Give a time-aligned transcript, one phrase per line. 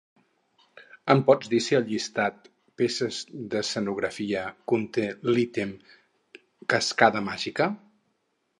[1.13, 2.49] Em pots dir si el llistat
[2.81, 3.19] "Peces
[3.51, 4.41] d'escenografia"
[4.73, 5.77] conté l'ítem
[6.75, 7.69] "cascada màgica"?